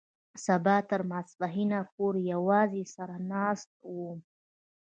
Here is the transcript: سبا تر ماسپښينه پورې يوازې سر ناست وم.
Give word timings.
سبا 0.45 0.77
تر 0.89 1.01
ماسپښينه 1.11 1.79
پورې 1.95 2.21
يوازې 2.33 2.83
سر 2.93 3.09
ناست 3.31 3.69
وم. 3.95 4.19